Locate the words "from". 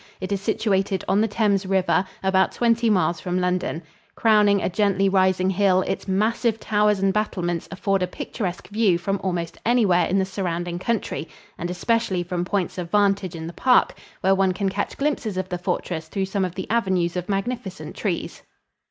3.21-3.39, 8.97-9.19, 12.23-12.45